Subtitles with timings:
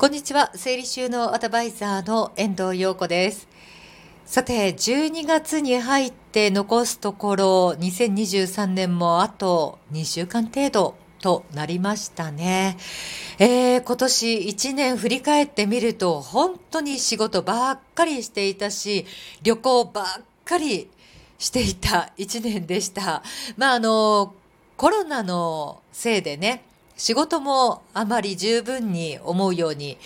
[0.00, 0.50] こんにちは。
[0.54, 3.46] 整理収納アドバイザーの遠藤陽子です。
[4.24, 12.78] さて、12月に入って残すところ、2023年もあと2週間程度となりましたね。
[13.38, 19.04] えー、今年1年振り返ってみると、本当に仕事ばっかりしていたし、
[19.42, 20.06] 旅行ばっ
[20.46, 20.88] かり
[21.38, 23.22] していた1年でした。
[23.58, 24.32] まあ、あの、
[24.78, 26.64] コロナのせいでね、
[27.00, 29.96] 仕事もあまり十分に思うように、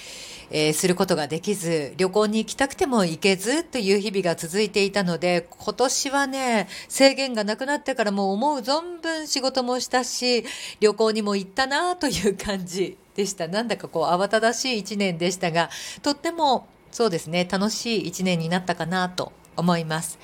[0.53, 10.45] えー、することができず、旅行に行きたくても行けずという日々が続いていたので、今年はね、制限がなくなってからも思う存分仕事もしたし、
[10.79, 13.49] 旅行にも行ったなという感じでした。
[13.49, 15.71] なんだかこう慌ただしい一年でしたが、
[16.01, 20.19] とってもそうですね、楽しい一年になったかなと思います。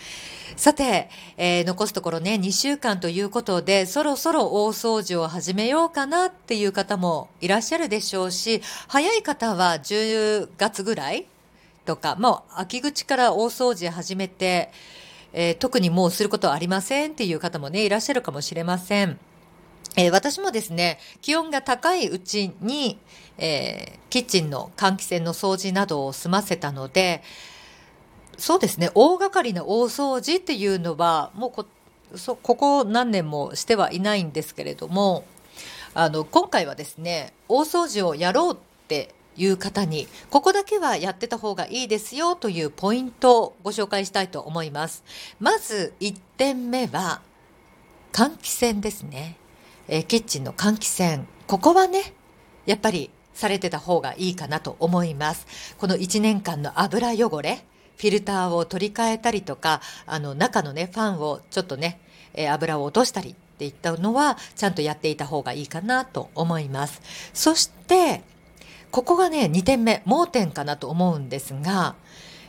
[0.57, 11.27] さて、えー、残すところね、2週間ということで、そろそろ大掃除を始めようかなっていう方もいらっしゃるでしょうし、早い方は10月ぐらい
[11.87, 14.71] とか、もう秋口から大掃除始めて、
[15.33, 19.18] えー、特にもうすることはありませんっていう方もね、いらっしゃるかもしれません。
[19.96, 22.99] えー、私もですね、気温が高いうちに、
[23.38, 27.23] えー、キッチンの換気扇の掃除などを済ませたので、
[28.41, 31.66] そうですね大掛かりな大掃除っていうのはもうこ
[32.16, 35.24] そここ何年もしてはいないんですけれども
[35.95, 38.57] あの今回はですね大掃除をやろうっ
[38.88, 45.05] ていう方にここだけはやってた方がいいですよというポイントをご紹介したいと思います。
[45.38, 47.21] まず1点目は
[48.13, 49.37] 換気扇ですね。
[49.88, 51.24] えキッチンの換気扇。
[51.46, 52.13] ここはね、
[52.66, 55.46] やっぱりされてた方がいいかなと思います。
[55.79, 57.65] この1年間の油汚れ、
[58.01, 62.01] フィルターを取り替えたりとか、あの中のね、ファンをちょっとね、
[62.32, 67.03] え、油を落としたりっていったのは、ちゃんとやっていた方がいいかなと思います。
[67.34, 68.22] そして、
[68.91, 71.94] ここがね、2点目、盲点かなと思うんですが、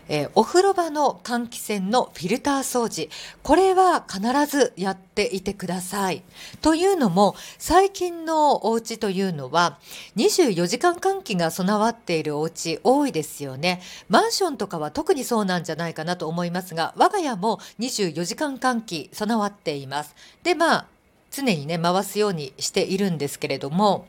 [0.09, 3.09] えー、お風呂場の換気扇のフィルター掃除。
[3.43, 6.23] これは必ずやっていてください。
[6.61, 9.79] というのも、最近のお家というのは、
[10.17, 13.81] 24時間換気が備わっているお家多いですよね。
[14.09, 20.15] マンションとかは特にそうなんじゃないかなと思いますが、我が家も24時間換気備わっています。
[20.43, 20.85] で、まあ、
[21.31, 24.05] 常にね、回すようにしているんですけれども、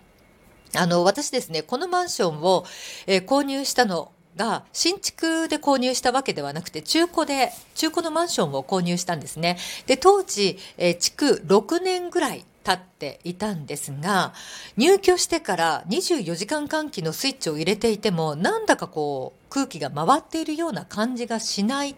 [0.74, 2.64] あの、私ですね、このマンションを、
[3.06, 9.58] えー、購入したのが新築で購入したわけではなくて中古で中古のマンションを購入したんですね。
[9.86, 14.32] で当時、えー、築6年ぐらい経っていたんですが
[14.76, 21.94] 入居してから24時間換気のスイッチを入れていてもなんだかこう空気が回っているような感じがしないっ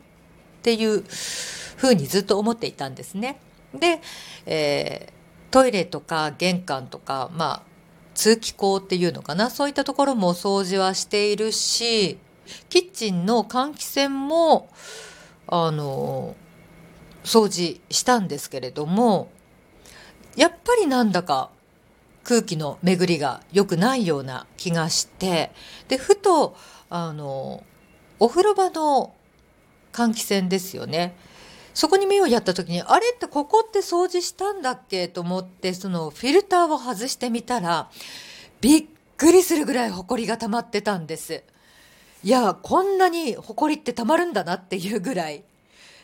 [0.63, 1.05] ていう
[1.77, 3.39] ふうにずっと思っていたんですね。
[3.75, 4.01] で、
[4.47, 7.63] えー、トイレとか玄関とかまあ
[8.15, 9.51] 通気口っていうのかな？
[9.51, 12.19] そういったところも掃除はしているし
[12.69, 14.69] キッチンの換気扇も
[15.47, 16.37] あの
[17.25, 19.31] 掃除したんですけれども
[20.37, 21.51] やっぱりなんだか
[22.25, 25.53] 空気の巡りが良くないような気がして
[25.89, 26.57] でふと
[26.91, 27.63] あの
[28.19, 29.15] お風呂場の
[29.93, 31.17] 換気扇ですよね
[31.75, 35.09] そこに目をやった時にあれってここって掃除したんだっけ？
[35.09, 37.91] と思ってそのフィルターを外してみたら
[38.61, 38.85] びっ
[39.17, 41.43] くりするぐらいホコリが溜まってたんです。
[42.25, 45.45] いやこんなにホコリって溜まるんだなっていうぐらい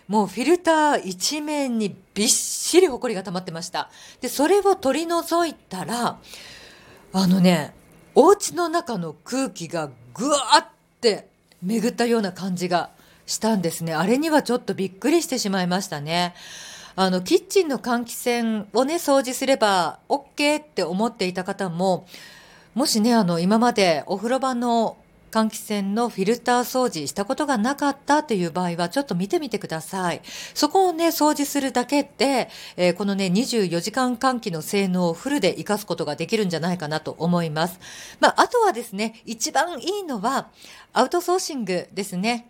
[0.06, 3.90] もうフィルター一面にびっしりホコリが溜まってました。
[4.20, 6.18] でそれを取り除いたら
[7.12, 7.74] あのね
[8.14, 10.68] お家の中の空気がぐわーっ
[11.00, 11.26] て
[11.62, 12.90] 巡ったような感じが
[13.24, 13.94] したんですね。
[13.94, 16.34] あれにはちょっとびっくりしてしまいましたね。
[16.96, 22.06] あの、キッチンの換気扇をね、掃除すれば OK って思っていた方も、
[22.74, 24.96] もしね、あの、今までお風呂場の
[25.30, 30.20] 換気扇のフィルター掃除したことがなかったという場合はちょっと見てみてください。
[30.54, 37.78] そこをね、掃除するだけで、えー、このね、24時間換気の性能をフルで活かすことができるんじゃないかなと思います。
[38.20, 40.48] まあ、あとはですね、一番いいのは
[40.92, 42.48] アウトソーシングですね。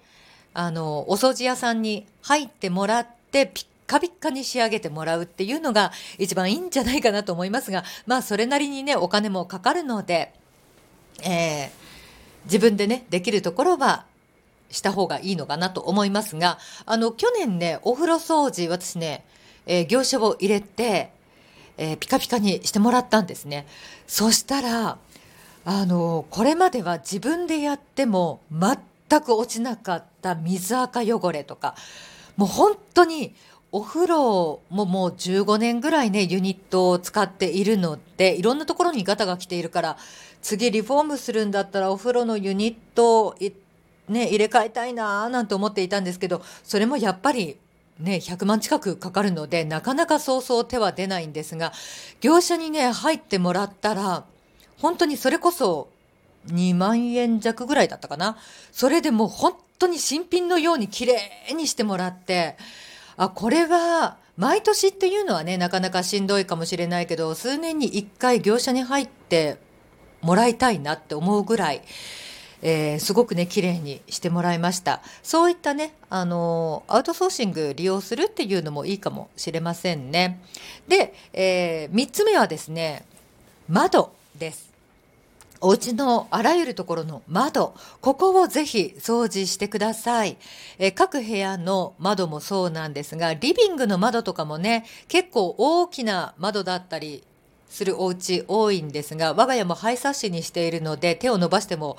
[0.54, 10.32] あの、お掃除屋さんに入ってもらって、ピッカピッカに仕上げてもらうっていうのが一番いいんじゃないかなと思いますが、まあ、それなりにね、お金もかかるので、
[11.24, 11.70] えー、
[12.44, 14.04] 自分でね、できるところは
[14.70, 19.24] した方がいいのかなと思いますが、あの、去年ね、お風呂掃除、私ね、
[19.66, 21.10] えー、業者を入れて、
[21.76, 23.66] えー、ピカピカにしてもらったんですね。
[24.06, 24.98] そしたら、
[25.64, 31.74] あの、これまでは自分でやっても全く落ちなかった水垢汚れとか
[32.40, 33.34] もう本当に
[33.72, 39.96] お風呂ももう15年ぐらいねユニットを使っているのでいろんなところにガタが来ているから
[40.42, 43.36] 次リフォームするんだったらお風呂のユニット
[44.10, 47.56] ね、入れ替えたいなーなんて思っていたんですけど、それもやっぱり
[48.00, 51.72] ね、100万近くかかるので、なかなかそうそう手は出ないんですが、
[52.20, 54.24] 業者にね、入ってもらったら、
[54.78, 55.88] 本当にそれこそ
[56.48, 58.36] 2万円弱ぐらいだったかな。
[58.72, 61.20] それでもう本当に新品のように綺麗
[61.54, 62.56] にしてもらって、
[63.20, 69.58] あ、これは、毎年っていうのはね、なかなかしんどいかもしれないけど、数年に1回業者に入って
[70.22, 71.82] もらいたいなって思うぐらい、
[72.62, 75.02] えー、すごくね綺麗にしてもらいました。
[75.22, 80.40] そういったねあのアウトソーシング利用するっていうのもいいかもしれませんね。
[80.88, 83.04] で、えー、3つ目はですね
[83.68, 84.69] 窓です。
[85.60, 90.38] お家のあらゆるところの窓、ここをぜひ掃除してください。
[90.78, 97.24] え各部屋の窓もそうなんですが、リビングの窓とかもね、結構大きな窓だったり
[97.70, 101.96] するお家多いんですが、我が家もハイサッシにしているので、手を伸ばしても、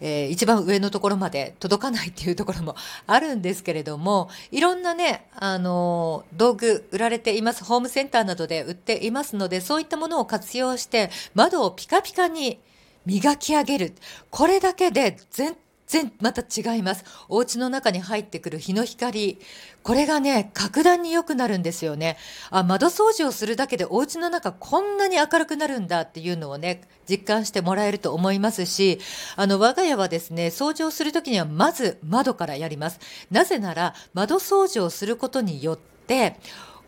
[0.00, 2.76] えー、一番上のところまで届かないっていうところも
[3.06, 7.64] あるんですけれども、いろんなね、あのー、道具売られています。
[7.64, 12.60] ホームセンターなどで売っていますので、そういったものを活用して、窓をピカピカに
[13.06, 13.94] 磨き上げる。
[14.30, 15.56] これだけで全
[15.88, 17.04] 然また違います。
[17.28, 19.38] お家の中に入ってくる日の光。
[19.82, 22.18] これがね、格段に良くなるんですよね。
[22.50, 29.00] あ、窓掃除をするだけでお家の中こんなに明るくなるんだっていうのをね、実感してもらえると思いますし、
[29.36, 33.00] あの、我が家はですね、掃除をするときにはまず窓からやります。
[33.30, 36.38] なぜなら、窓掃除をすることによって、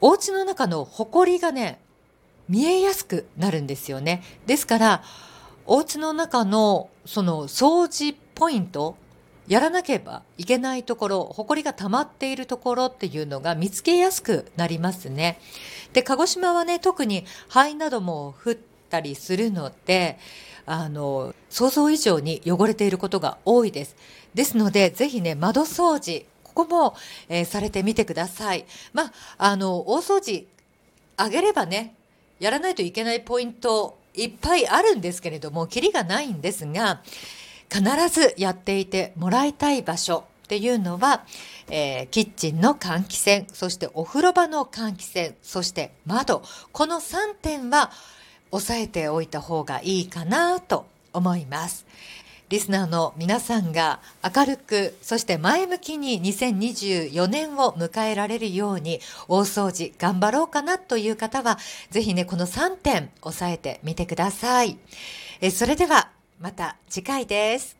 [0.02, 1.80] お家の中の埃がね、
[2.50, 4.22] 見えやすくなるんですよね。
[4.46, 5.04] ですから、
[5.72, 8.96] お家の中のその掃除ポイント
[9.46, 15.38] やらなければいけないところ、埃が溜まっているところっていうのが見つけやすくなりますね。
[15.93, 18.56] で、鹿児島はね、特に灰なども降っ
[18.90, 20.19] たりするので、
[20.67, 23.94] あの、想像以上に汚れていることが多いです。
[24.34, 26.96] ですので、ぜひね、窓掃除、ここも、
[27.28, 28.66] えー、されてみてください。
[28.93, 30.49] まあ、あの、大掃除、
[31.16, 31.94] あげればね、
[32.40, 37.02] やらないといけないポイント、いっぱいあるんですけれども、キリがないんですが、
[37.72, 41.24] 必ずやっていてもらいたい場所っていうのは、
[41.68, 46.42] えー、キッチンの換気扇、そしてお風呂場の換気扇、そして窓。
[46.72, 47.92] この3点は
[48.50, 51.86] 押さえておいた方がいいかなと思います。
[52.50, 61.58] リスナーの皆さんが明るく、そして前向きに2024年を迎えられるように大掃除頑張ろうかなという方は、
[61.91, 64.79] ぜひね、この3点押さえてみてください。
[65.41, 66.11] えそれでは、
[66.41, 67.79] また次回です。